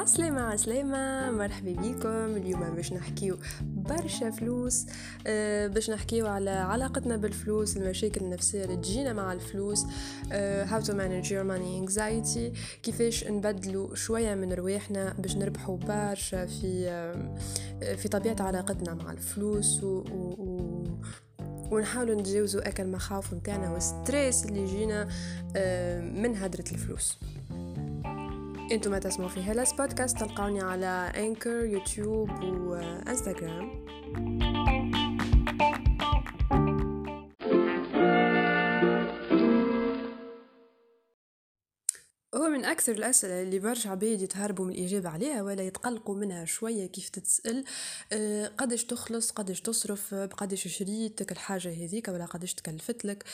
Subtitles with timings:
[0.00, 2.36] عسلامة عسلامة مرحبا بكم.
[2.36, 4.86] اليوم باش نحكيو برشا فلوس
[5.26, 9.84] أه باش نحكيو على علاقتنا بالفلوس المشاكل النفسية اللي تجينا مع الفلوس
[10.32, 16.46] أه how to manage your money anxiety كيفاش نبدلو شوية من رواحنا باش نربحو برشا
[16.46, 20.84] في أه في طبيعة علاقتنا مع الفلوس و, و, و
[21.70, 25.08] ونحاولوا نتجاوزو أكل المخاوف نتاعنا والستريس اللي يجينا
[25.56, 27.18] أه من هدرة الفلوس.
[28.72, 33.84] أنتم تسمعوا في هلاس بودكاست تلقوني على انكر يوتيوب وإنستغرام.
[42.50, 47.08] من أكثر الأسئلة اللي برشا عباد يتهربوا من الإجابة عليها ولا يتقلقوا منها شوية كيف
[47.08, 47.64] تتسأل.
[48.12, 53.24] أه قدش تخلص قدش تصرف بقدش شريتك الحاجة هذيك ولا قدش تكلفت لك.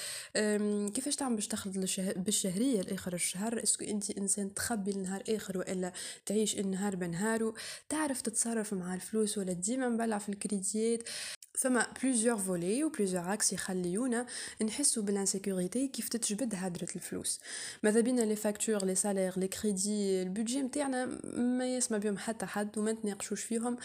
[0.95, 1.71] كيفاش تعمل باش تاخذ
[2.17, 5.93] بالشهرية لآخر الشهر؟ est-ce que أنت إنسان تخبي النهار آخر وإلا
[6.27, 7.55] تعيش النهار بنهارو
[7.89, 11.09] تعرف تتصرف مع الفلوس ولا ديما مبلع في الكريديات.
[11.57, 14.27] فما plusieurs volets و plusieurs axes يخليونا
[14.63, 17.41] نحسو بال insécurité كيف تتجبد هدرة الفلوس.
[17.83, 22.47] ماذا بينا les factures les salaires les crédits ال budget نتاعنا ما يسمع بهم حتى
[22.47, 23.77] حد وما نتناقشوش فيهم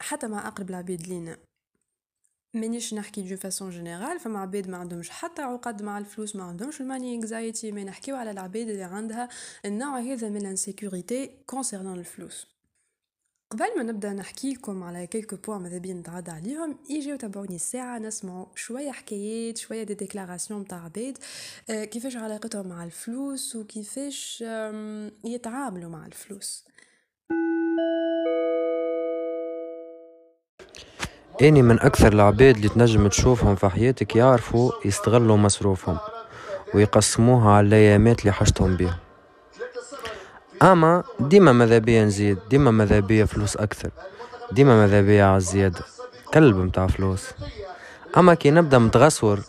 [0.00, 1.36] حتى مع أقرب العباد لينا.
[2.54, 6.80] مانيش نحكي de façon générale فما عباد ما عندهمش حتى عقد مع الفلوس ما عندهمش
[6.80, 9.28] ال money anxiety ما نحكيو على العباد اللي عندها
[9.64, 12.46] النوع هذا من ال insécurité concernant الفلوس.
[13.52, 17.98] قبل ما نبدأ نحكي لكم على quelques points ماذا بيا نتعدى عليهم يجيو تابعوني الساعة
[17.98, 21.18] نسمعوا شوية حكايات شوية des déclarations متاع عباد
[21.70, 24.44] آه كيفاش علاقتهم مع الفلوس وكيفاش
[25.24, 26.64] يتعاملوا مع الفلوس.
[31.42, 35.98] أني من أكثر العباد اللي تنجم تشوفهم في حياتك يعرفوا يستغلوا مصروفهم
[36.74, 38.98] ويقسموها على الأيامات اللي حشتهم بيها.
[40.62, 43.90] أما ديما ماذا بيا نزيد؟ ديما ماذا بيا فلوس أكثر؟
[44.52, 45.80] ديما ماذا بيا عالزيادة
[46.34, 47.30] كلب متاع فلوس.
[48.16, 49.40] أما كي نبدأ متغسور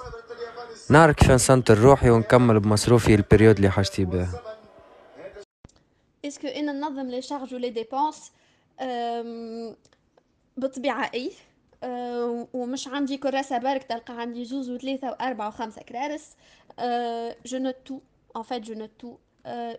[0.90, 4.42] نعرف كيف نسنتر روحي ونكمل بمصروفي ال période اللي حاجتي بها
[6.26, 8.32] est-ce que أنا ننظم les charges و les dépenses
[10.58, 11.32] بالطبيعه اي
[11.84, 16.30] أه ومش عندي كراسة برك تلقى عندي زوز وثلاثة وأربعة وخمسة كرارس.
[16.80, 18.00] أه je note tout
[18.38, 19.18] en fait je note tout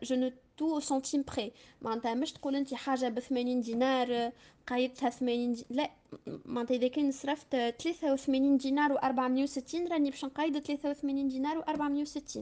[0.02, 1.52] je note tout centime près.
[1.82, 4.32] معناتها مش تقول انت حاجة ب 80 دينار
[4.66, 5.66] قايدتها 80 دي...
[5.70, 5.90] لا
[6.26, 12.38] معناتها إذا كان صرفت 83 دينار و460 راني باش نقايد 83 دينار و460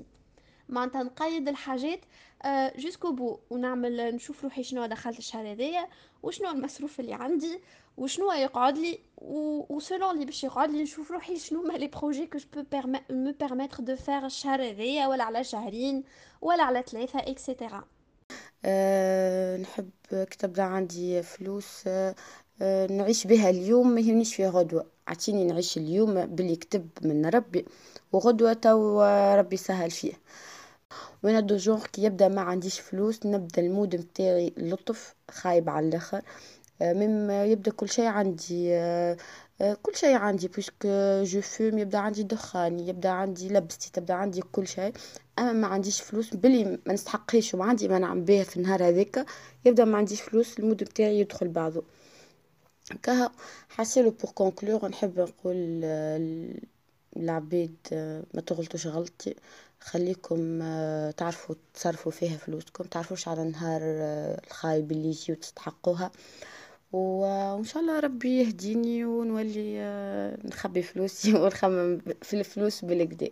[0.68, 2.00] معناتها نقيد الحاجات
[2.76, 5.88] jusqu'au bout ونعمل نشوف روحي شنو دخلت الشهر هذايا
[6.22, 7.60] وشنو المصروف اللي عندي
[7.96, 12.26] وشنو يقعد لي و selon اللي باش يقعد لي نشوف روحي شنوما les projets que
[12.26, 12.64] je peux me
[13.40, 16.04] permettre de faire الشهر هذايا ولا على شهرين
[16.40, 17.84] ولا على ثلاثة et cetera
[18.64, 22.14] أه نحب كتبدا عندي فلوس أه
[22.90, 24.86] نعيش بها اليوم ما يهمنيش فيها غدوة.
[25.08, 27.64] عطيني نعيش اليوم باللي كتب من ربي
[28.12, 29.02] وغدوة تو
[29.34, 30.12] ربي سهل فيه.
[31.24, 35.88] وأنا de genre كي يبدأ ما عنديش فلوس نبدأ ال mood متاعي لطف خايب على
[35.88, 36.22] الآخر.
[36.82, 38.74] même يبدأ كل شيء عندي
[39.82, 40.86] كل شيء عندي puisque
[41.22, 44.92] je fume يبدأ عندي دخان يبدأ عندي لبستي تبدأ عندي كل شيء.
[45.38, 49.26] أما ما عنديش فلوس باللي ما نستحقيش وما عندي ما نعم بيه في النهار هذاك
[49.64, 51.82] يبدأ ما عنديش فلوس ال mood متاعي يدخل بعضه.
[53.02, 53.32] كها
[53.68, 55.84] حاصيلو pour conclure نحب نقول
[57.16, 57.76] العباد
[58.34, 59.34] ما تغلطوش غلطي
[59.80, 60.58] خليكم
[61.10, 63.80] تعرفوا تصرفوا فيها فلوسكم تعرفوش على النهار
[64.46, 66.10] الخايب اللي يجي وتستحقوها.
[66.92, 69.78] وإن شاء الله ربي يهديني ونولي
[70.44, 73.30] نخبي فلوسي ونخمم في الفلوس بالكدا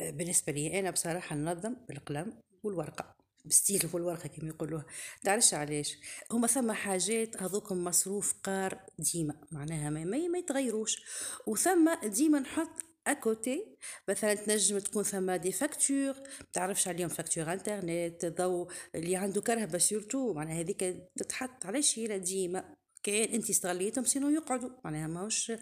[0.00, 2.32] بالنسبة لي أنا بصراحة ننظم بالقلم
[2.62, 4.84] والورقة بستيل والورقة كما يقولوها
[5.24, 5.98] تعرفش علاش؟
[6.32, 11.02] هما ثم حاجات هذوكم مصروف قار ديما معناها ما, ما يتغيروش.
[11.46, 13.76] وثم ديما نحط à côté
[14.08, 16.14] مثلا تنجم تكون ثما des factures
[16.52, 22.79] تعرفش عليهم facture internet ضو اللي عنده كرهبة surtout معناها هذيك تتحط علاش هي ديما.
[23.02, 25.52] كان انت استغليتهم sinon يقعدوا معناها ماهوش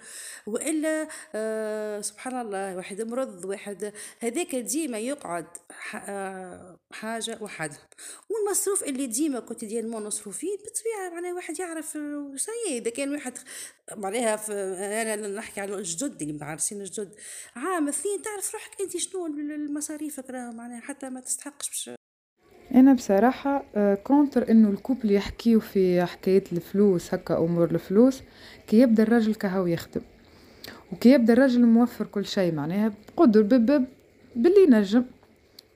[0.47, 5.47] وإلا آه سبحان الله واحد مرض واحد هذاك ديما يقعد
[6.91, 7.89] حاجة وحدها
[8.31, 11.99] والمصروف اللي ديما quotidiennement نصرفوا فيه بالطبيعة معناها واحد يعرف
[12.37, 13.39] سي إذا كان واحد
[13.97, 14.41] معناها
[15.03, 17.15] أنا نحكي على الجدد اللي متعرسين الجدد.
[17.57, 21.98] عام اثنين تعرف روحك انت شنو المصاريفك راهو معناها حتى ما تستحقش باش
[22.75, 23.65] أنا بصراحة
[24.05, 28.23] contre إنه ال couple يحكيو في حكاية الفلوس هكا أمور الفلوس.
[28.67, 30.01] كي يبدأ الراجل كهو يخدم.
[30.93, 33.43] وكي يبدأ الراجل موفر كل شيء معناها بقدر
[34.37, 35.05] باللي نجم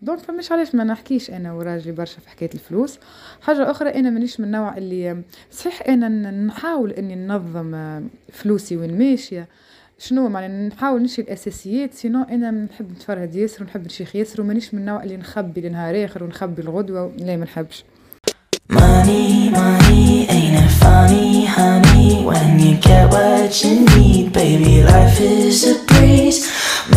[0.03, 2.99] donc فمش علاش ما نحكيش أنا وراجلي برشا في حكاية الفلوس.
[3.43, 8.01] حاجة أخرى أنا مانيش من النوع اللي صحيح أنا نحاول إني ننظم
[8.33, 9.49] فلوسي وين ماشية.
[10.05, 14.81] شنو معناها نحاول نشري الاساسيات سينو أنا نحب نتفرهد ياسر ونحب نشيخ ياسر ومانيش من
[14.81, 17.85] النوع اللي نخبي لنهار اخر ونخبي الغدوه لا ما نحبش
[18.73, 25.59] Money, money, ain't it funny, honey, when you get what you need, baby, life is
[25.73, 26.41] a breeze.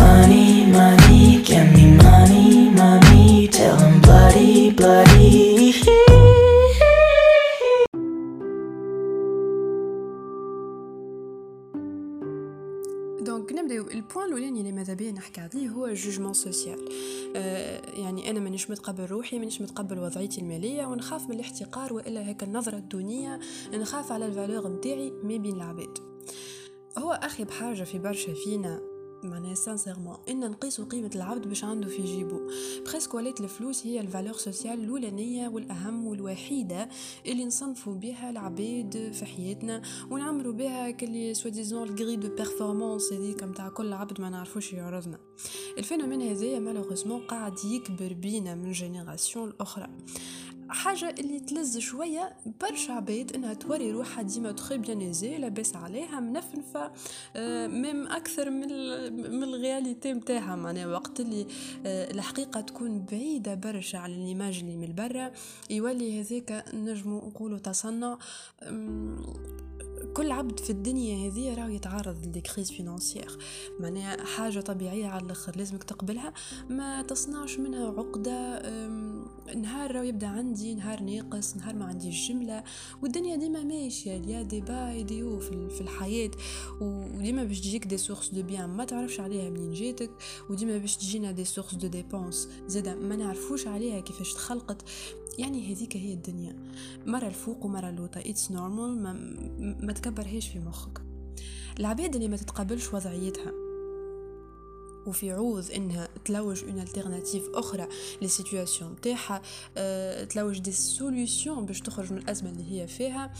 [0.04, 0.48] Money,
[0.78, 2.50] money, give me money,
[2.82, 5.25] money, tell them bloody, bloody.
[14.56, 16.88] الاولاني اللي ماذا بيا نحكي عليه هو الجوجمون سوسيال.
[17.36, 22.42] آه يعني أنا مانيش متقبل روحي مانيش متقبل وضعيتي المالية ونخاف من الاحتقار وإلا هيك
[22.42, 23.40] النظرة الدونية
[23.72, 25.98] نخاف على الفالور نتاعي ما بين العباد.
[26.98, 28.80] هو أخي بحاجة في برشا فينا
[29.24, 32.40] معناها سانسيرمون إن نقيسو قيمة العبد باش عنده في جيبو
[32.86, 36.88] بريسك ولات الفلوس هي الفالور سوسيال الأولانية والأهم والوحيدة
[37.26, 43.42] اللي نصنفوا بها العباد في حياتنا ونعمروا بها كلي سوا ديزون الغري دو بيرفورمانس هذيك
[43.42, 45.18] نتاع كل عبد ما نعرفوش يعرضنا.
[45.78, 49.88] الفينومين هذايا مالوغوزمون قاعد يكبر بينا من جينيراسيون الأخرى.
[50.68, 56.20] حاجة اللي تلز شوية برشا عباد إنها توري روحها ديما تخي بيان إيزي لاباس عليها
[56.20, 56.92] منفنفة
[57.36, 58.68] آه، ميم أكثر من
[59.30, 61.46] من الغياليتي نتاعها معناها وقت اللي
[61.86, 65.32] آه، الحقيقة تكون بعيدة برشا على الإيماج اللي من برا.
[65.70, 68.18] يولي هذاك نجمو نقولو تصنع.
[70.16, 73.38] كل عبد في الدنيا هذه راه يتعرض لكريز فينانسيير.
[73.80, 76.32] معناها حاجة طبيعية على الآخر لازمك تقبلها
[76.70, 78.62] ما تصنعش منها عقدة
[79.54, 82.64] نهار راه يبدأ عندي نهار ناقص نهار ما عنديش جملة
[83.02, 84.12] والدنيا ديما ماشية.
[84.12, 86.30] y a des bas des hauts في الحياة.
[86.80, 90.10] وديما باش تجيك des sources de biens ما تعرفش عليها منين جاتك
[90.50, 94.84] وديما باش تجينا des sources de dépenses زادا ما نعرفوش عليها كيفاش تخلقت.
[95.38, 96.56] يعني هذيك هي الدنيا.
[97.06, 99.12] مرة الفوق ومرة اللوطة it's normal ما,
[99.86, 101.02] ما تكبرهاش في مخك.
[101.80, 103.65] العباد اللي ما تتقبلش وضعيتها.
[105.06, 107.88] وفي عوض إنها تلوج une alternative أخرى
[108.22, 109.42] لل situation تاعها
[109.76, 113.32] أه تلوج des solutions باش تخرج من الأزمة اللي هي فيها.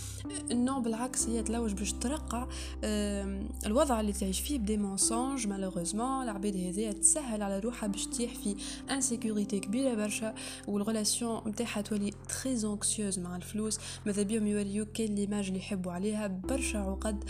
[0.52, 2.48] non بالعكس هي تلوج باش ترقع
[2.84, 8.06] أه الوضع اللي تعيش فيه ب des mensonges malheureusement العباد هذيا تسهل على روحها باش
[8.06, 8.56] تطيح في
[8.90, 10.34] insécurité كبيرة برشا
[10.68, 13.78] وال relation نتاعها تولي très anxieuse مع الفلوس.
[14.06, 16.26] ماذا بيهم يوريوك؟ كاين l'image اللي يحبوا عليها.
[16.26, 17.24] برشا عقد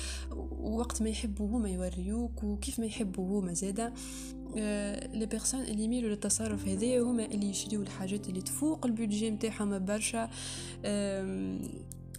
[0.60, 3.92] وقت ما يحبوا هما يوريوك وكيف ما يحبوا هما زاده
[5.14, 9.84] les personnes اللي يميلوا للتصرف هذايا هما اللي يشريو الحاجات اللي تفوق ال budget نتاعهم
[9.84, 10.30] برشا.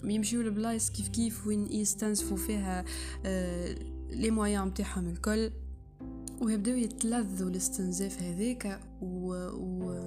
[0.04, 2.86] يمشيو لبلايص كيف كيف وين يستنزفوا فيها
[4.10, 5.52] les moyens نتاعهم الكل.
[6.42, 10.07] ويبداو يتلذوا الاستنزاف هذاك و, و...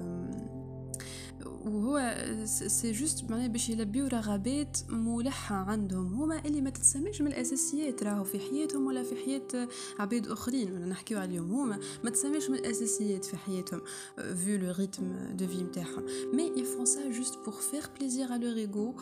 [1.60, 6.14] وهو c'est juste معناها باش يلبيو رغبات ملحة عندهم.
[6.14, 9.68] هما اللي ما تتسميش من الأساسيات راهو في حياتهم ولا في حياة
[9.98, 11.52] عباد أخرين ولا نحكيو عليهم.
[11.52, 13.80] هما ما تسميش من الأساسيات في حياتهم
[14.16, 16.04] vu le rythme de vie نتاعهم
[16.34, 18.94] mais ils font ça juste pour faire plaisir leur ego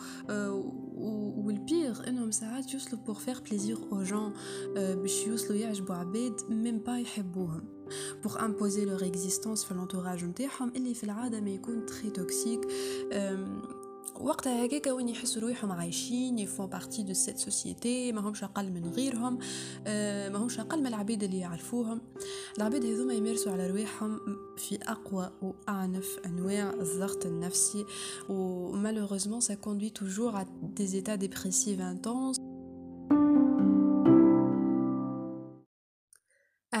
[1.45, 4.33] و ال pire إنهم ساعات يوصلوا pour faire plaisir aux gens
[4.75, 7.78] باش يوصلوا يعجبوا عباد même pas يحبوهم.
[8.23, 10.23] Pour imposer leur existence في l'entourage.
[10.23, 12.67] نتاعهم اللي في العادة ما يكون très toxique
[14.19, 18.71] وقتها هكاك وين يحسوا روحهم عايشين ils font partie de cette société ما همش أقل
[18.71, 19.39] من غيرهم
[20.31, 22.01] ما همش أقل من العبيد اللي يعرفوهم
[22.57, 24.19] العبيد هذوما يمارسوا على رواحهم
[24.57, 27.85] في اقوى واعنف انواع الضغط النفسي
[28.29, 32.37] و malheureusement ça conduit toujours à des états dépressifs intenses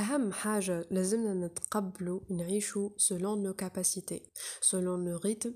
[0.08, 4.22] أهم حاجة لازمنا نتقبلو نعيشو selon nos capacités
[4.60, 5.54] selon le rythme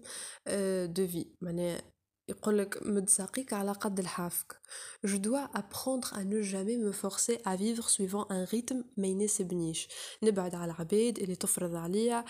[0.96, 1.82] de vie معناها
[2.28, 4.60] يقولك متساقيك على قد لحافك
[5.06, 9.88] je dois apprendre à ne jamais me forcer à vivre suivant un rythme ما يناسبنيش
[10.22, 12.24] نبعد على العباد اللي تفرض عليا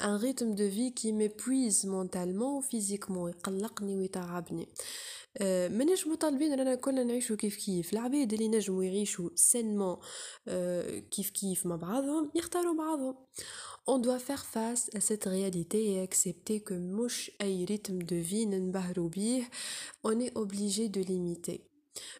[0.00, 4.68] un rythme de vie qui m'épuise mentalement ou physiquement يقلقني ويتعبني
[5.37, 9.97] آه ماناش مطالبين رانا كلنا نعيشو كيف كيف العباد اللي نجمو يعيشو سينمون
[10.47, 13.15] آه كيف كيف مع بعضهم يختاروا بعضهم
[13.89, 18.45] on doit faire face à cette réalité et accepter que مش أي rythme de vie
[18.45, 19.49] ننبهرو بيه
[20.07, 21.59] on est obligé de limiter.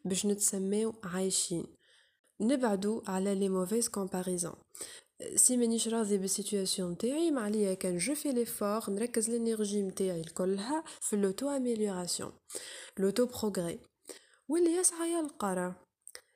[0.05, 1.65] باش نتسماو عايشين
[2.41, 4.55] نبعدو على les mauvaises comparaisons
[5.35, 9.36] si مانيش راضي ب ال situation نتاعي ما عليا كان je fais l'effort نركز ال
[9.36, 12.31] énergie نتاعي كلها في l'auto-amélioration
[12.99, 13.79] l'auto-progrès.
[14.49, 15.75] واللي يسعى يلقى راه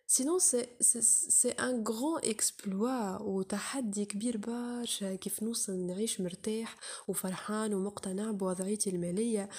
[0.07, 8.31] sinon c'est c'est un grand exploit وتحدي كبير برشا كيف نوصل نعيش مرتاح وفرحان ومقتنع
[8.31, 9.49] بوضعيتي المالية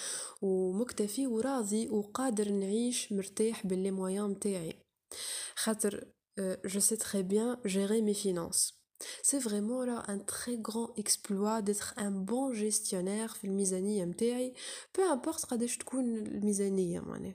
[0.41, 4.73] ومكتفي وراضي وقادر نعيش مرتاح ب les moyens متاعي.
[5.55, 6.07] خاطر
[6.65, 8.82] je sais très bien gérer mes finances.
[9.22, 14.54] C'est vraiment là un très grand exploit d'être un bon gestionnaire في الميزانية متاعي
[14.98, 17.34] peu importe قداش تكون الميزانية معناها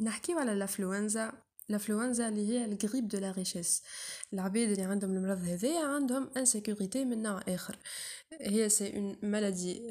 [0.00, 1.32] نحكيو على الانفلونزا
[1.69, 3.83] الانفلونزا اللي هي ال grippe de la richesse
[4.33, 7.77] العباد اللي عندهم المرض هذايا عندهم insécurité من نوع اخر
[8.41, 9.81] هي c'est une maladie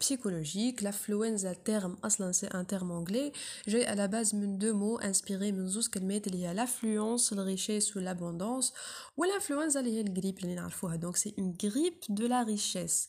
[0.00, 3.32] psychologique l'affluenza terme أصلا c'est un terme anglais
[3.68, 7.96] جاي على base من deux mots inspiré من زوز كلمات اللي هي l'affluence ال richesse
[7.96, 8.72] و ال abondance
[9.16, 13.08] والانفلونزا اللي هي الغريب اللي نعرفوها donc c'est une grippe de la richesse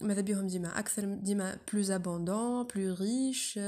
[0.00, 3.58] ماذا بيهم ديما؟ أكثر ديما plus abondant plus riche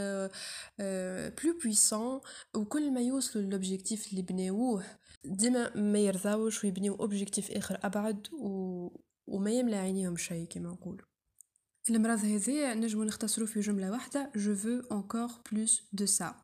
[1.36, 2.20] plus puissant.
[2.54, 4.84] وكل ما يوصلوا ل l'objectif اللي بناوه
[5.24, 8.88] ديما ما يرضاوش ويبنيو objectif آخر أبعد و...
[9.26, 11.06] وما يملى عينيهم شيء كما نقولوا.
[11.90, 16.34] المرض هذا نجمو نختصرو في جملة واحدة je veux encore plus de ça.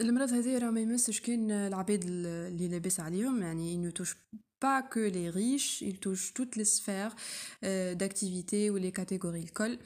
[0.00, 4.16] المرض هذا راه ما يمسش كاين العبيد اللي لابس عليهم يعني انه touche
[4.62, 7.14] pas que les riches il touche toutes les sphères
[7.64, 9.78] euh, d'activité ou les catégories الكل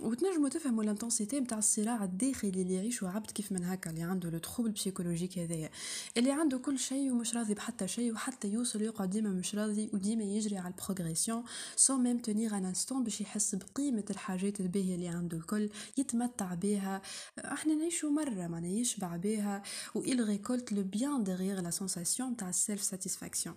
[0.00, 4.30] وتنجموا تفهموا ال intensité نتاع الصراع الداخلي اللي يعيشوا عبد كيف من هكا اللي عنده
[4.30, 5.70] le trouble psychologique هذايا.
[6.16, 10.24] اللي عنده كل شيء ومش راضي بحتى شيء وحتى يوصل يقعد ديما مش راضي وديما
[10.24, 11.44] يجري على ال progression
[11.76, 17.02] sans même tenir un instant باش يحس بقيمة الحاجات الباهية اللي عنده الكل يتمتع بها.
[17.38, 19.62] إحنا نعيشوا مرة معناها يشبع بها
[19.94, 23.54] و récolte le bien derrière la sensation نتاع ال self satisfaction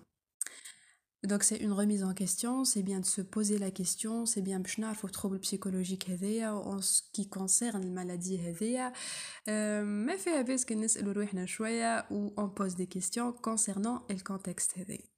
[1.24, 4.60] Donc c'est une remise en question, c'est bien de se poser la question, c'est bien
[4.60, 8.94] باش نعرفوا trouble psychologique هذايا en ce qui concerne ال maladie هذايا
[9.82, 14.78] ما فيها بس كي نسألوا روحنا شوية و on pose des questions concernant ال contexte
[14.78, 15.18] هذايا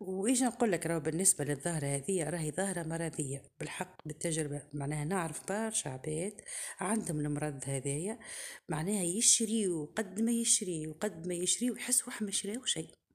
[0.00, 3.42] وايش نقول لك راهو بالنسبة للظاهرة هذه راهي ظاهرة مرضية.
[3.60, 6.40] بالحق بالتجربة معناها نعرف برشا عباد
[6.80, 8.18] عندهم المرض هذايا
[8.68, 13.05] معناها يشري وقد ما يشري وقد ما يشري ويحس روح ما شراو شيء.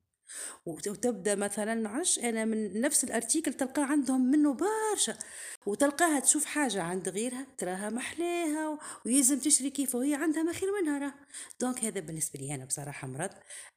[0.65, 5.17] وتبدأ مثلا معرفش أنا من نفس ال article تلقى عندهم منه برشا
[5.65, 10.99] وتلقاها تشوف حاجة عند غيرها تراها محلاها ويلزم تشري كيفه وهي عندها ما خير منها
[10.99, 11.13] راه.
[11.61, 13.29] donc هذا بالنسبة لي أنا بصراحة مرض.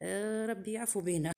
[0.02, 1.32] أه ربي يعفو بينا.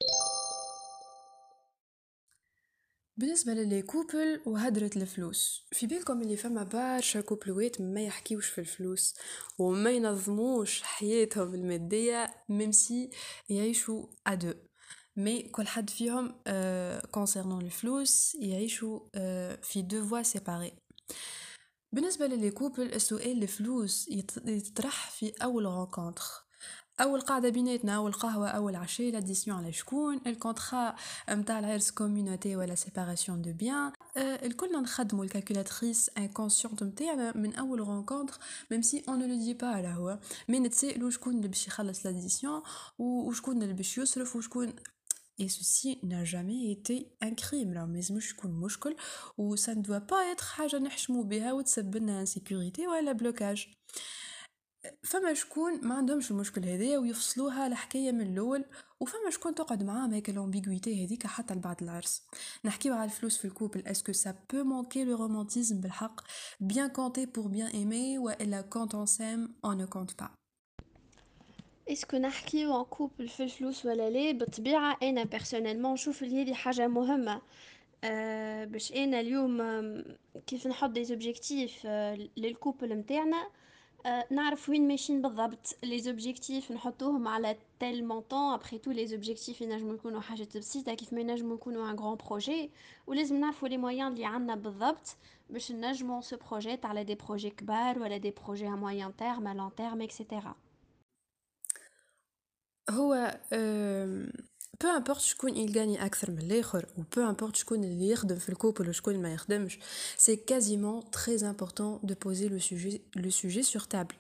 [3.19, 8.61] بالنسبة ل les couples وهدرة الفلوس في بالكم اللي فما برشا كوبلوات ما يحكيوش في
[8.61, 9.15] الفلوس
[9.59, 13.11] وما ينظموش حياتهم المادية même si
[13.49, 14.55] يعيشوا à deux
[15.17, 16.35] mais كل حد فيهم
[17.11, 19.01] concernant الفلوس يعيشوا
[19.63, 20.73] في deux voies séparées
[21.93, 24.09] بالنسبة ل les couples السؤال الفلوس
[24.47, 26.25] يطرح في أول rencontre
[27.01, 30.97] أول قاعدة بيناتنا أول قهوة أول عشاء l'addition على شكون ال contrat
[31.31, 37.81] نتاع العرس communauté ولا séparation de biens الكلنا نخدموا ال calculatrice inconsciente نتاعنا من أول
[37.81, 38.39] rencontre
[38.71, 40.19] même si on le dit pas على هو.
[40.49, 42.63] mais نتسائلوا شكون اللي باش يخلص l'addition
[42.99, 44.73] وشكون اللي باش يصرف وشكون
[45.39, 47.77] Et ceci n'a jamais été un crime.
[47.77, 48.97] راه ملازمش يكون مشكل
[49.39, 53.69] و ça ne doit pas être حاجة نحشمو بها وتسبب لنا insécurité ولا blocage
[55.03, 58.65] فما شكون ما عندهمش المشكل هذايا ويفصلوها الحكاية من الأول
[59.01, 62.23] وفما شكون تقعد معاهم هيك l'ambiguïté هذيك حتى لبعد العرس
[62.65, 66.21] نحكيو على الفلوس في ال couple est-ce que ça peut manquer le romantisme بالحق
[66.61, 70.46] bien compter pour bien aimer والا quand on s'aime on ne compte pas
[71.89, 76.55] est-ce que نحكيو en couple في الفلوس ولا لا بالطبيعة أنا personnellement نشوف اللي هذه
[76.55, 77.43] حاجة مهمة
[78.05, 79.63] أه باش أنا اليوم
[80.47, 81.87] كيف نحط des objectifs
[82.37, 83.47] لل couple متاعنا
[84.07, 89.61] أه نعرف وين ماشيين بالضبط les objectifs نحطوهم على tel montant après tout les objectifs
[89.61, 92.71] ينجمو يكونوا حاجات بسيطه كيف ما ينجمو يكونوا un grand projet
[93.07, 95.17] ولازم نعرفوا les moyens اللي عندنا بالضبط
[95.51, 99.55] باش نجمو se projeter على des projets كبار ولا des projets à moyen terme à
[99.55, 100.55] long terme et cetera
[102.90, 103.40] هو
[104.82, 108.50] peu importe شكون il gagne أكثر من الآخر ou peu importe شكون اللي يخدم في
[108.50, 109.80] الكوبل وشكون اللي ما يخدمش
[110.18, 114.16] c'est quasiment très important de poser le sujet le sujet sur table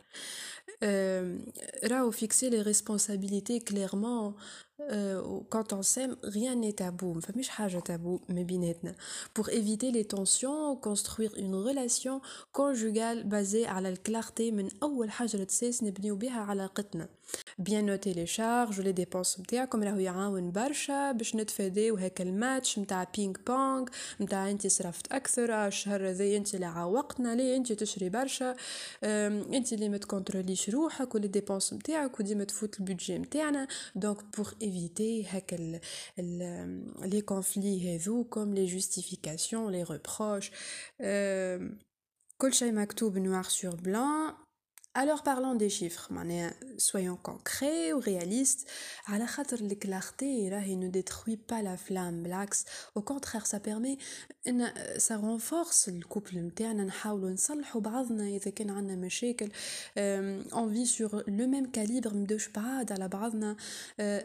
[0.83, 1.37] euh,
[1.83, 4.35] راهو fixer les responsabilités clairement
[4.89, 8.95] euh, quand on s'aime rien n'est tabou ما فماش حاجة tabou ما بيناتنا
[9.39, 15.83] pour éviter les tensions construire une relation conjugale basée على الكلارتي من أول حاجة لتساس
[15.83, 17.09] نبنيو بها علاقتنا
[17.58, 23.04] بيان نوتي لي شارج ولي ديبونس نتاعكم راهو يعاون برشا باش نتفاداو هاك الماتش نتاع
[23.16, 23.84] بينغ بونغ
[24.20, 28.56] نتاع انت صرفت أكثر آه، الشهر هذا انت اللي عوقتنا ليه انت تشري برشا
[29.04, 34.36] انت اللي ما تكونتروليش روحك و les dépenses نتاعك وديما تفوت ال budget نتاعنا دونك
[34.36, 35.80] بور ايفيتي هاك
[37.04, 40.50] لي كونفلي هذوكم لي جوستيفيكاسيون لي ريبروش
[42.38, 44.45] كل شيء مكتوب نوار سور بلان
[44.95, 46.11] alors parlons des chiffres,
[46.77, 48.67] soyons concrets ou réalistes.
[49.07, 52.65] À la la clarté ne détruit pas la flamme, l'axe.
[52.95, 53.97] Au contraire, ça permet,
[54.97, 56.91] ça renforce le couple interne.
[60.51, 62.37] On vit sur le même calibre de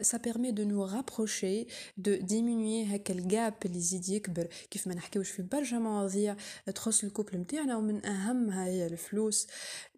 [0.01, 1.67] Ça permet de nous rapprocher,
[1.97, 4.21] de diminuer quel gap les idées
[4.71, 6.35] كيف ما نحكيوش في برشا مواضيع
[6.75, 9.47] تخص الكوبل نتاعنا ومن اهمها هي الفلوس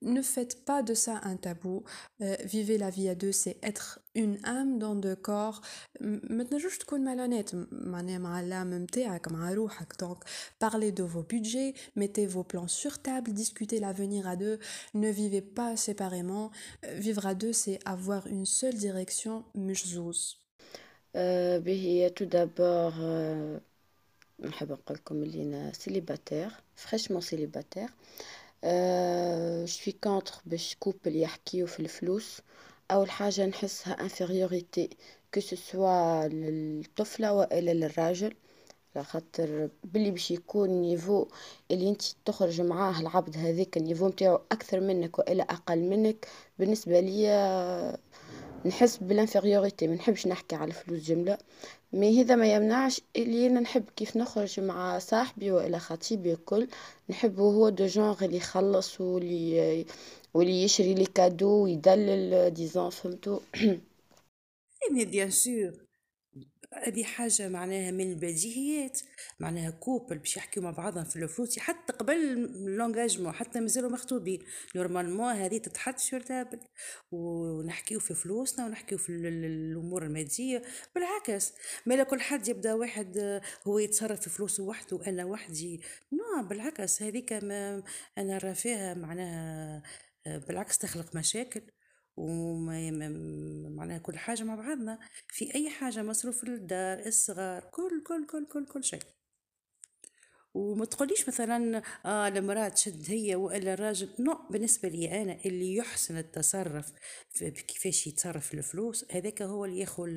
[0.04, 1.84] ne faites pas de ça un tabou.
[2.22, 5.62] Euh, vivez la vie à deux, c'est être une âme dans deux corps.
[6.00, 9.94] Maintenant, je تكون malhonnête مع l'âme نتاعك مع روحك.
[9.94, 10.18] Donc,
[10.60, 14.60] parlez de vos budgets, mettez vos plans sur table, discutez l'avenir à deux.
[14.94, 16.52] Ne vivez pas séparément.
[16.86, 20.38] Euh, vivre à deux, c'est avoir une seule direction, مش زوز.
[21.14, 22.94] باهي tout d'abord
[24.42, 27.90] نحب نقول لكم اللي انا سيليباتير فريشمون سيليباتير
[29.67, 32.41] je suis contre باش couple يحكيو في الفلوس
[32.91, 34.91] اول حاجة نحسها infériorité
[35.35, 38.35] que ce soit للطفله والا للراجل
[39.03, 41.27] خاطر بلي باش يكون niveau
[41.71, 46.29] اللي انت تخرج معاه العبد هذاك ال niveau نتاعو أكثر منك والا أقل منك
[46.59, 47.99] بالنسبة ليا
[48.67, 51.39] نحس بال infériorité ما نحبش نحكي على الفلوس جمله
[51.95, 56.69] mais هذا ما يمنعش اللي أنا نحب كيف نخرج مع صاحبي والا خطيبي الكل
[57.11, 59.87] نحب هو de genre اللي يخلص واللي
[60.35, 63.41] واللي يشري les cadeaux ويدلل disons فهمتو؟
[65.11, 65.84] bien sûr
[66.83, 69.01] هذه حاجة معناها من البديهيات
[69.41, 72.37] معناها couple باش يحكيو مع بعضهم في الفلوس حتى قبل
[72.77, 74.43] l'engagement حتى مازالوا مخطوبين.
[74.77, 76.61] normalement هذه تتحط sur table
[77.13, 80.63] ونحكيو في فلوسنا ونحكيو في الأمور المادية.
[80.95, 81.53] بالعكس
[81.87, 85.81] ما كل حد يبدأ واحد هو يتصرف في فلوسه وحده وأنا وحدي.
[86.13, 87.83] non بالعكس هذيك أنا
[88.19, 89.83] راه فيها معناها
[90.27, 91.63] بالعكس تخلق مشاكل.
[92.17, 93.09] وما
[93.69, 94.99] معناها كل حاجة مع بعضنا
[95.29, 99.03] في أي حاجة مصروف للدار الصغار كل كل كل كل كل شيء.
[100.55, 106.19] وما تقوليش مثلا آه المرأة تشد هي وإلا الراجل non بالنسبة لي أنا اللي يحسن
[106.19, 106.93] التصرف
[107.41, 110.09] كيفاش يتصرف الفلوس هذاك هو اللي ياخذ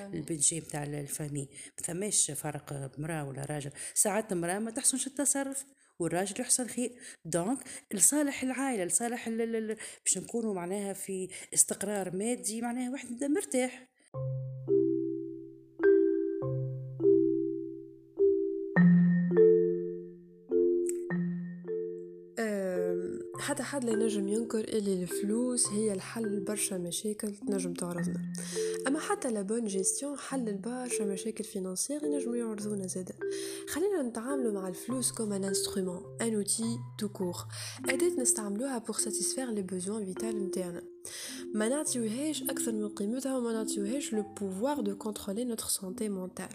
[0.00, 1.48] ال budget بتاع ال famille.
[1.78, 3.70] ما ثماش فرق مرأة ولا راجل.
[3.94, 5.64] ساعات المرأة ما تحسنش التصرف.
[6.02, 6.92] والراجل يحسن خير.
[7.24, 7.58] donc
[7.92, 9.28] لصالح العائلة لصالح
[10.04, 13.88] باش نكونوا معناها في استقرار مادي معناها واحد مرتاح.
[23.40, 28.32] حتى حد لا ينجم ينكر اللي الفلوس هي الحل لبرشا مشاكل تنجم تعرضنا.
[28.86, 33.14] أما حتى la bonne gestion حل لبرشا مشاكل financières ينجمو يعرضونا زادا
[33.68, 37.36] خلينا نتعاملوا مع الفلوس comme un instrument un outil tout court
[37.88, 40.82] أداة نستعملوها pour satisfaire les besoins vitales نتاعنا.
[41.54, 46.54] ما نعطيوهاش أكثر من قيمتها وما نعطيوهاش le pouvoir de contrôler notre santé mentale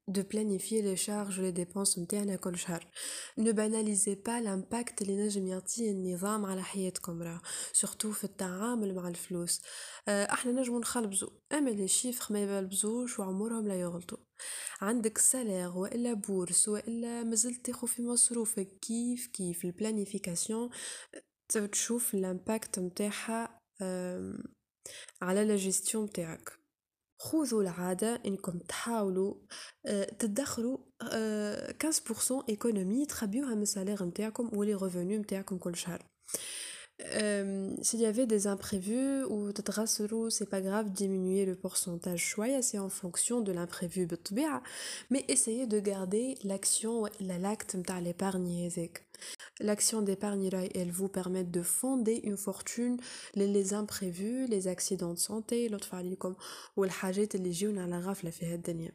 [0.11, 2.87] de planifier les charges ou les dépenses نتاعنا كل شهر
[3.39, 7.41] ne banalisez pas l'impact اللي نجم يعطيه النظام على حياتكم راه
[7.73, 9.61] surtout في التعامل مع الفلوس
[10.07, 14.17] إحنا نجمو نخلبزو اما les chiffres ما يبلبزوش وعمرهم لا يغلطوا
[14.81, 20.69] عندك salaire والا bourse والا مازلت تاخو في مصروفك كيف كيف ال planification
[21.71, 23.59] تشوف ال impact نتاعها
[25.21, 26.60] على لا جيستيون نتاعك
[27.20, 29.34] خذوا العادة انكم تحاولوا
[29.86, 30.78] آه، تدخروا
[31.12, 36.02] آه، 15% ايكونومي تخبيوها من السالير نتاعكم ولي ريفوني نتاعكم كل شهر
[37.02, 42.62] Euh, s'il y avait des imprévus ou تتغسلوا c'est pas grave diminuer le pourcentage شوية
[42.62, 44.62] c'est en fonction de l'imprévu بالطبيعة
[45.12, 49.02] mais essayez de garder l'action la l'acte نتاع l'épargne هذاك
[49.59, 52.97] L'action d'épargne elle vous permet de fonder une fortune
[53.35, 56.35] les, les imprévus, les accidents de santé, l'autre عليكم
[56.75, 58.91] والحاجات اللي يجيونا على غفلة في هالدنيا.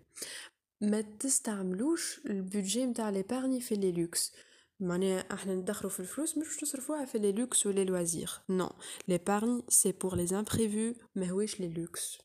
[0.81, 4.37] ما تستعملوش ال budget نتاع l'épargne في les luxe.
[4.81, 8.71] معناها إحنا ندخروا في الفلوس مش باش تصرفوها في les luxes و les loisirs non
[9.11, 12.19] l'épargne c'est pour les imprévus ماهوش les luxes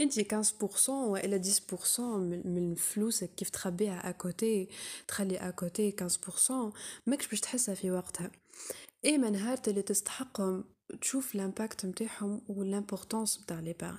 [0.00, 2.00] انتي 15% والا 10%
[2.46, 4.68] من فلوسك كيف تخبيها à côté
[5.08, 6.52] تخلي à côté 15%
[7.06, 8.30] ماكش باش تحسها في وقتها
[9.04, 10.64] اي من نهار اللي تستحقهم
[11.00, 13.98] تشوف ال impact نتاعهم وال importance نتاع l'épargne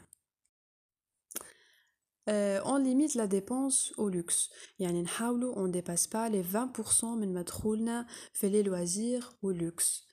[2.29, 4.49] Euh, on limite la dépense au luxe.
[4.79, 10.07] يعني نحاولوا on dépasse pas les 20% من مدخولنا في les loisirs au luxe.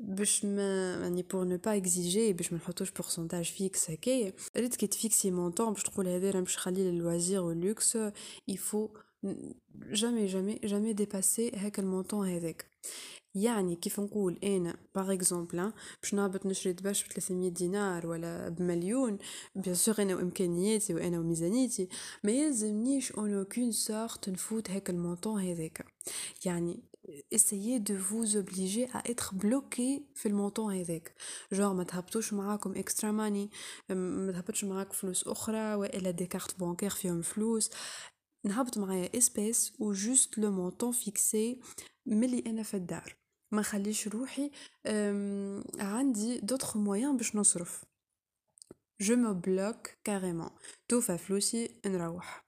[0.00, 4.86] باش ما يعني pour ne pas exiger باش ما نحطوش pourcentage fixe هكايا ريت كي
[4.86, 7.98] تفيكسي montant باش تقول هذا راه باش نخليه لل loisirs وال luxe
[8.50, 8.90] il faut
[9.92, 12.66] jamais jamais jamais dépasser هاك ال montant هذاك.
[13.34, 19.18] يعني كيف نقول أنا par exemple باش نهبط نشري دبش ب 300 دينار ولا بمليون
[19.54, 21.88] bien sûr أنا وإمكانياتي وأنا وميزانيتي
[22.24, 25.86] ما يلزمنيش en aucune sorte نفوت هاك ال montant هذاك.
[26.44, 26.80] يعني
[27.30, 31.14] essayez de vous obliger à être bloqué في ال montant هذاك.
[31.52, 33.50] جور ما تهبطوش معاكم extra money
[33.88, 37.70] ما تهبطش معاك فلوس أخرى وإلا des cartes bancaires فيهم فلوس.
[38.44, 41.60] نهبط معايا espèces و juste le montant fixé
[42.06, 43.16] ملي أنا في الدار.
[43.52, 44.50] ما نخليش روحي
[45.78, 47.84] عندي d'autres moyens باش نصرف.
[49.00, 50.50] je me bloque carrément
[50.88, 52.45] توفى فلوسي نروح.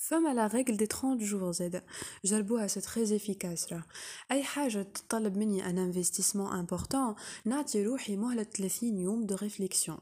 [0.00, 1.82] فما la règle des 30 jours زادا
[2.24, 3.84] جربوها c'est très efficace راه
[4.30, 9.98] اي حاجة تطلب مني un investissement important نعطي روحي مهله 30 يوم de réflexion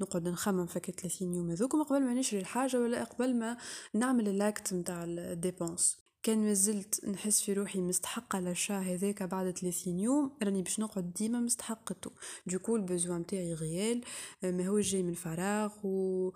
[0.00, 3.56] نقعد نخمم فك 30 يوم هذوك قبل ما نشري الحاجة ولا قبل ما
[3.94, 9.22] نعمل ال acte نتاع ال dépense كان مازلت نحس في روحي مستحقة لل achat هذاك
[9.22, 12.10] بعد 30 يوم راني باش نقعد ديما مستحقته.
[12.46, 14.04] du coup ال besoin متاعي réel
[14.42, 16.30] ما هو جاي من فراغ و,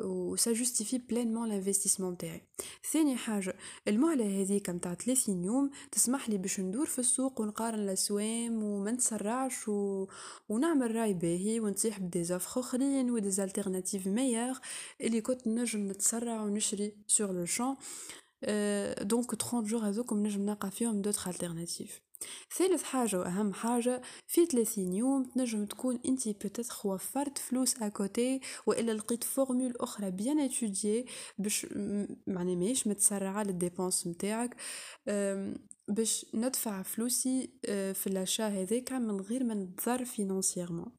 [0.00, 2.42] و justifie pleinement l'investissement متاعي
[2.92, 3.56] ثاني حاجة
[3.88, 9.68] المهلة هذيك متاع 30 يوم تسمح لي باش ندور في السوق ونقارن الأسوام وما نتسرعش
[9.68, 10.06] و...
[10.48, 14.58] ونعمل رأي باهي ونصيب des offres أخرين و des alternatives meilleures
[15.00, 17.76] اللي كنت نجم نتسرع ونشري sur le champ
[19.00, 22.00] donc 30 jours هذوكم نجم نلقى فيهم d'autres alternatives
[22.58, 28.40] ثالث حاجة وأهم حاجة في 30 يوم تنجم تكون انتي peut-être وفرت فلوس à côté
[28.66, 31.04] وإلا لقيت formule أخرى bien étudiée
[31.38, 31.66] باش
[32.26, 34.56] معني ماهيش متسرعة لل dépense متاعك
[35.88, 37.50] باش ندفع فلوسي
[37.94, 40.92] في ال achat هذاك من غير ما نتضر financièrement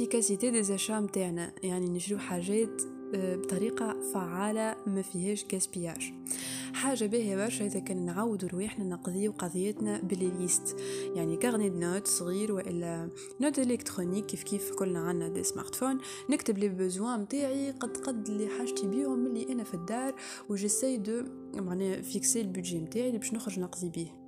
[0.00, 1.52] l'efficacité des achats متاعنا.
[1.62, 2.82] يعني نشرو حاجات
[3.14, 6.12] بطريقة فعالة ما فيهاش gaspillage
[6.74, 10.76] حاجة باهية برشا إذا كان نعودوا رواحنا نقضيو قضيتنا بال liste
[11.14, 15.98] يعني carnet notes صغير وإلا note électronique كيف كيف كلنا عنا des smartphones
[16.30, 20.14] نكتب les besoins متاعي قد قد اللي حاجتي بيهم ملي أنا في الدار
[20.48, 24.20] و j'essaie de معناها fixer ال budget اللي باش نخرج نقضي بيه.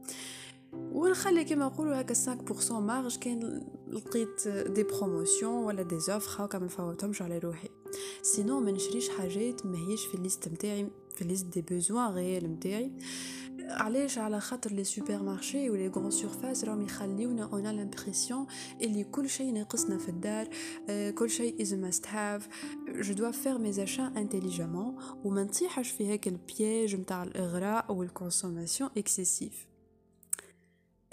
[0.73, 6.65] ونخلي كما نقولوا هكا 5% marge كان لقيت des promotions ولا des offres هاكا ما
[6.65, 7.69] نفوتهمش على روحي.
[8.23, 12.49] sinon ما نشريش حاجات ماهيش في ال liste متاعي في ال liste des besoins réels
[12.49, 12.93] متاعي.
[13.61, 18.47] علاش؟ على خاطر les supermarchés و les grandes surfaces راهم يخليونا on a l'impression
[18.81, 20.49] اللي كل شيء ناقصنا في الدار
[21.11, 22.49] كل شيء is must have
[22.89, 28.07] je dois faire mes achats intelligemment وما نطيحش في هاك ال piège نتاع الإغراء وال
[28.07, 29.72] consommation excessive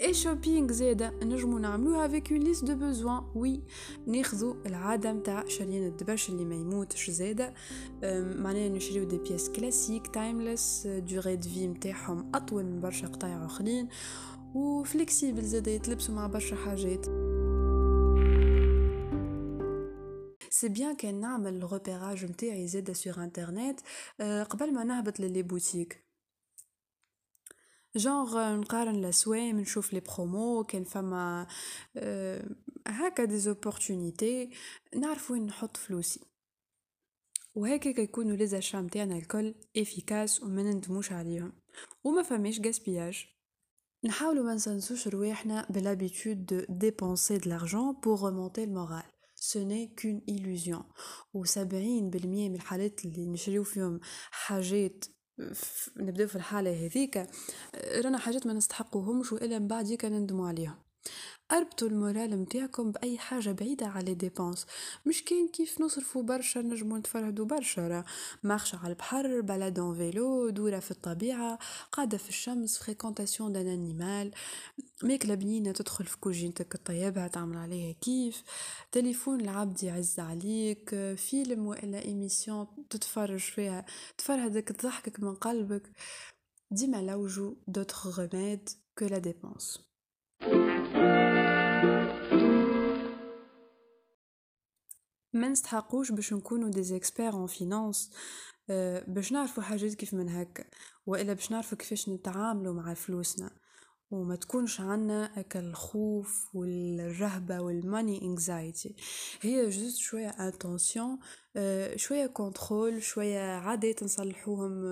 [0.00, 3.62] اي shopping زاده نجمو نعملوها avec une liste de besoins وي
[4.06, 7.54] ناخذو العاده متاع شريان الدبش اللي ما يموتش زاده
[8.42, 13.88] معناها نشريو des pièces classiques timeless durée de vie متاعهم أطول من برشا قطايع آخرين.
[14.54, 17.06] و flexibles زاده يتلبسوا مع برشا حاجات.
[20.50, 23.80] c'est bien كان نعمل ال repérage متاعي زاده sur internet
[24.50, 26.09] قبل ما نهبط ل les boutiques
[27.96, 31.46] genre نقارن الاسوام نشوف les promos كان فما
[32.86, 34.50] هكا des opportunités
[34.96, 36.20] نعرف وين نحط فلوسي
[37.54, 41.52] وهكاك يكونوا les achats متاعنا الكل efficaces وما نندموش عليهم
[42.04, 43.26] وما فماش gaspillage
[44.04, 49.04] نحاولوا ما نسنسوش رواحنا بال habitude de dépenser de l'argent pour remonter le moral.
[49.34, 50.84] Ce n'est qu'une illusion.
[51.34, 54.00] وسبعين بالمية من الحالات اللي نشريو فيهم
[54.30, 55.04] حاجات
[55.96, 57.26] نبداو في الحالة هذيك.
[58.04, 60.89] رانا حاجات ما نستحقوهمش وإلا من بعد يكا نندموا عليهم.
[61.52, 64.66] أربطوا ال moral متاعكم بأي حاجة بعيدة على dépenses
[65.06, 68.04] مش كان كيف نصرفوا برشا نجمو نتفرهدوا برشا
[68.42, 71.58] marche على البحر balade en vélo دورة في الطبيعة
[71.92, 74.30] قاعدة في الشمس fréquentation d'un animal
[75.02, 78.42] ماكلة بنينة تدخل في كوجينتك تطيبها تعمل عليها كيف.
[78.92, 83.86] تليفون العبد يعز عليك فيلم وإلا émission تتفرج فيها
[84.18, 85.90] تفرهدك تضحكك من قلبك.
[86.70, 89.89] ديما لوجو d'autres remèdes que la dépense
[95.32, 98.10] ما نستحقوش باش نكونو des experts en finance
[99.08, 100.64] باش نعرفو حاجات كيف من هكا
[101.06, 103.50] وإلا باش نعرفو كيفاش نتعاملو مع فلوسنا.
[104.10, 108.96] وما تكونش عنا هكا الخوف والرهبة وال money anxiety
[109.40, 111.18] هي juste شوية intention
[111.96, 114.82] شوية contrôle شوية عادات نصلحوهم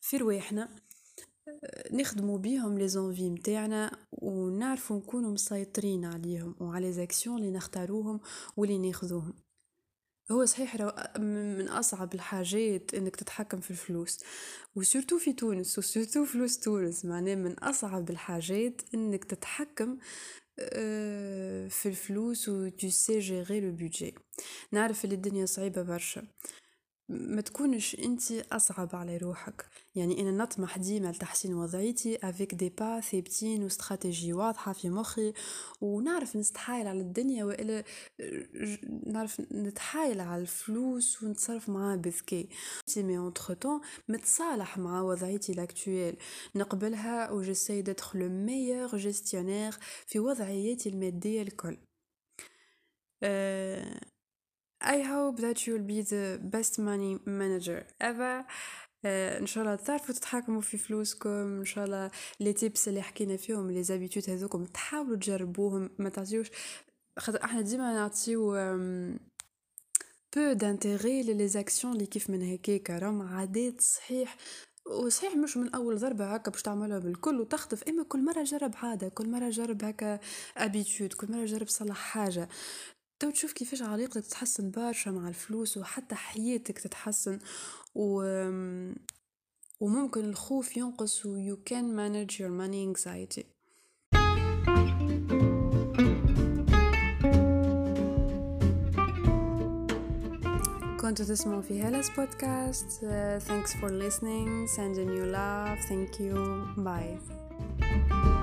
[0.00, 0.68] في رواحنا
[1.92, 8.20] نخدمو بيهم les envies متاعنا ونعرفو نكونو مسيطرين عليهم وعلى les actions اللي نختاروهم
[8.56, 9.34] واللي ناخذوهم.
[10.30, 10.76] هو صحيح
[11.18, 14.20] من أصعب الحاجات إنك تتحكم في الفلوس
[14.76, 17.04] و surtout في تونس و surtout فلوس تونس.
[17.04, 19.98] معناه من أصعب الحاجات إنك تتحكم
[20.58, 24.14] آه، في الفلوس و tu sais gérer
[24.72, 26.26] نعرف اللي الدنيا صعيبة برشا.
[27.08, 29.66] ما تكونش انت اصعب على روحك.
[29.94, 35.32] يعني أنا نطمح ديما لتحسين وضعيتي avec des pas ثابتين واستراتيجي واضحة في مخي
[35.80, 37.84] ونعرف نستحايل على الدنيا وإلا
[39.06, 42.46] نعرف نتحايل على الفلوس ونتصرف معاه بذكاء.
[42.96, 46.16] mais en étant متصالح مع وضعيتي l'actuelle
[46.54, 49.72] نقبلها و j'essaie d'être le meilleur gestionnaire
[50.06, 51.78] في وضعياتي المادية الكل.
[53.22, 54.11] أه
[54.82, 58.44] I hope that you'll be the best money manager ever.
[59.04, 61.28] ان شاء الله تعرفوا تتحكموا في فلوسكم.
[61.28, 65.90] ان شاء الله les tips اللي حكينا فيهم les habitudes هذوكم تحاولوا تجربوهم.
[65.98, 66.50] ما تعطيوش
[67.18, 68.52] خاطر إحنا ديما نعطيو
[70.36, 72.90] peu d'intérêt les actions اللي كيف من هكاك.
[72.90, 74.36] راهم عادات صحيح.
[74.86, 77.40] وصحيح مش من أول ضربة هكا باش تعملها بالكل.
[77.40, 77.82] وتخطف.
[77.82, 80.20] إما كل مرة جرب عاده كل مرة جرب هكا
[80.56, 82.48] habitude كل مرة جرب صلح حاجة.
[83.22, 87.38] تو تشوف كيفاش علاقتك تتحسن برشا مع الفلوس وحتى حياتك تتحسن
[87.94, 88.22] و
[89.80, 93.44] وممكن الخوف ينقص و you can manage your money anxiety.
[101.00, 102.88] كنتوا تسمعوا في هلاس بودكاست.
[102.88, 104.66] Uh, thanks for listening.
[104.76, 105.78] Sending you love.
[105.88, 106.34] Thank you.
[106.84, 108.41] Bye.